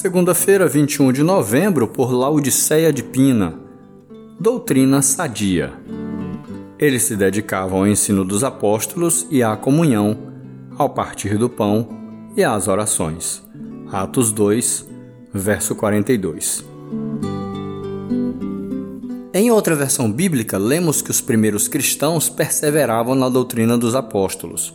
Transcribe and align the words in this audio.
Segunda-feira, 0.00 0.68
21 0.68 1.10
de 1.10 1.24
novembro, 1.24 1.88
por 1.88 2.12
Laodiceia 2.12 2.92
de 2.92 3.02
Pina. 3.02 3.58
Doutrina 4.38 5.02
sadia. 5.02 5.72
Eles 6.78 7.02
se 7.02 7.16
dedicavam 7.16 7.80
ao 7.80 7.86
ensino 7.88 8.24
dos 8.24 8.44
apóstolos 8.44 9.26
e 9.28 9.42
à 9.42 9.56
comunhão, 9.56 10.16
ao 10.76 10.88
partir 10.88 11.36
do 11.36 11.50
pão 11.50 11.88
e 12.36 12.44
às 12.44 12.68
orações. 12.68 13.42
Atos 13.90 14.30
2, 14.30 14.86
verso 15.34 15.74
42. 15.74 16.64
Em 19.34 19.50
outra 19.50 19.74
versão 19.74 20.12
bíblica, 20.12 20.56
lemos 20.58 21.02
que 21.02 21.10
os 21.10 21.20
primeiros 21.20 21.66
cristãos 21.66 22.28
perseveravam 22.28 23.16
na 23.16 23.28
doutrina 23.28 23.76
dos 23.76 23.96
apóstolos. 23.96 24.72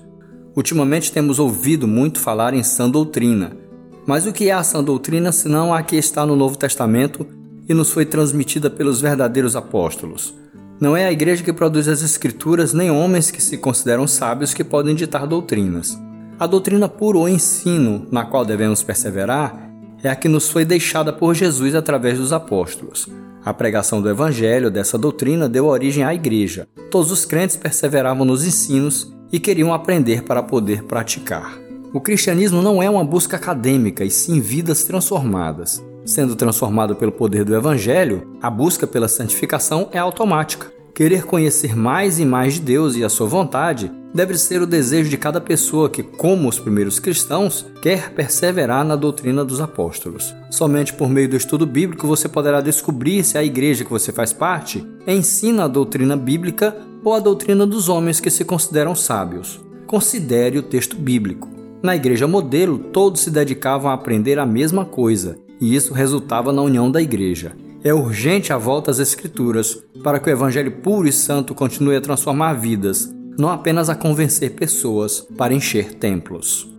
Ultimamente 0.54 1.14
temos 1.14 1.40
ouvido 1.40 1.88
muito 1.88 2.20
falar 2.20 2.54
em 2.54 2.62
sã 2.62 2.90
doutrina 2.90 3.63
mas 4.06 4.26
o 4.26 4.34
que 4.34 4.50
é 4.50 4.54
a 4.54 4.64
sã 4.64 4.84
doutrina 4.84 5.32
senão 5.32 5.74
a 5.74 5.82
que 5.82 5.96
está 5.96 6.26
no 6.26 6.36
Novo 6.36 6.58
Testamento 6.58 7.26
e 7.68 7.74
nos 7.74 7.92
foi 7.92 8.06
transmitida 8.06 8.70
pelos 8.70 9.00
verdadeiros 9.00 9.56
apóstolos? 9.56 10.34
Não 10.80 10.98
é 10.98 11.06
a 11.06 11.12
igreja 11.12 11.44
que 11.44 11.54
produz 11.54 11.88
as 11.88 12.02
escrituras, 12.02 12.74
nem 12.74 12.92
homens 12.92 13.32
que 13.32 13.42
se 13.42 13.58
consideram 13.58 14.06
sábios 14.06 14.54
que 14.54 14.64
podem 14.64 14.94
ditar 14.94 15.26
doutrinas. 15.26 15.98
A 16.38 16.46
doutrina 16.46 16.90
pura 16.90 17.20
ou 17.20 17.30
ensino 17.30 18.06
na 18.12 18.26
qual 18.26 18.44
devemos 18.44 18.84
perseverar 18.84 19.70
é 20.04 20.10
a 20.10 20.16
que 20.16 20.28
nos 20.28 20.50
foi 20.50 20.66
deixada 20.66 21.14
por 21.14 21.34
Jesus 21.34 21.74
através 21.74 22.18
dos 22.18 22.34
apóstolos. 22.34 23.08
A 23.46 23.54
pregação 23.54 24.02
do 24.02 24.10
evangelho 24.10 24.70
dessa 24.70 24.98
doutrina 24.98 25.48
deu 25.48 25.68
origem 25.68 26.04
à 26.04 26.14
igreja. 26.14 26.68
Todos 26.92 27.12
os 27.12 27.24
crentes 27.24 27.56
perseveravam 27.56 28.26
nos 28.26 28.46
ensinos 28.46 29.14
e 29.32 29.40
queriam 29.40 29.74
aprender 29.74 30.24
para 30.24 30.44
poder 30.44 30.84
praticar. 30.84 31.63
O 31.94 32.02
cristianismo 32.02 32.60
não 32.60 32.82
é 32.82 32.90
uma 32.90 33.04
busca 33.06 33.38
acadêmica, 33.38 34.04
e 34.04 34.10
sim 34.10 34.42
vidas 34.42 34.84
transformadas. 34.84 35.86
Sendo 36.04 36.36
transformado 36.36 36.96
pelo 36.96 37.12
poder 37.12 37.46
do 37.46 37.56
Evangelho, 37.56 38.36
a 38.42 38.50
busca 38.50 38.88
pela 38.88 39.08
santificação 39.08 39.90
é 39.92 40.00
automática. 40.00 40.74
Querer 40.96 41.24
conhecer 41.24 41.76
mais 41.78 42.20
e 42.20 42.26
mais 42.26 42.56
de 42.56 42.62
Deus 42.62 42.96
e 42.96 43.04
a 43.04 43.10
sua 43.10 43.28
vontade 43.28 43.92
deve 44.12 44.36
ser 44.40 44.60
o 44.60 44.66
desejo 44.66 45.08
de 45.08 45.18
cada 45.20 45.40
pessoa 45.40 45.88
que, 45.88 46.02
como 46.02 46.50
os 46.50 46.58
primeiros 46.58 46.98
cristãos, 46.98 47.64
quer 47.80 48.10
perseverar 48.10 48.84
na 48.84 48.96
doutrina 48.96 49.46
dos 49.46 49.62
apóstolos. 49.62 50.34
Somente 50.50 50.94
por 50.94 51.10
meio 51.10 51.30
do 51.30 51.38
estudo 51.38 51.66
bíblico 51.66 52.08
você 52.08 52.28
poderá 52.28 52.60
descobrir 52.60 53.24
se 53.24 53.38
a 53.38 53.44
igreja 53.44 53.84
que 53.86 53.92
você 53.92 54.12
faz 54.12 54.34
parte 54.34 54.84
ensina 55.06 55.66
a 55.66 55.68
doutrina 55.68 56.18
bíblica 56.18 56.76
ou 57.04 57.14
a 57.14 57.20
doutrina 57.20 57.68
dos 57.68 57.88
homens 57.88 58.20
que 58.20 58.32
se 58.32 58.44
consideram 58.44 58.96
sábios. 58.96 59.62
Considere 59.86 60.58
o 60.58 60.64
texto 60.64 60.96
bíblico. 60.96 61.53
Na 61.84 61.98
igreja 61.98 62.26
modelo, 62.26 62.80
todos 62.80 63.20
se 63.20 63.30
dedicavam 63.30 63.92
a 63.92 63.94
aprender 63.94 64.40
a 64.40 64.46
mesma 64.46 64.86
coisa, 64.86 65.36
e 65.60 65.76
isso 65.76 65.94
resultava 65.94 66.54
na 66.54 66.62
união 66.62 66.90
da 66.90 67.02
igreja. 67.02 67.52
É 67.84 67.94
urgente 67.94 68.54
a 68.54 68.58
volta 68.58 68.90
às 68.90 69.00
Escrituras 69.00 69.84
para 70.02 70.18
que 70.18 70.30
o 70.30 70.32
Evangelho 70.32 70.72
puro 70.72 71.10
e 71.10 71.12
santo 71.12 71.54
continue 71.54 71.98
a 71.98 72.02
transformar 72.02 72.54
vidas, 72.54 73.14
não 73.38 73.50
apenas 73.50 73.90
a 73.90 73.96
convencer 73.96 74.52
pessoas 74.52 75.28
para 75.38 75.54
encher 75.54 75.96
templos. 75.96 76.74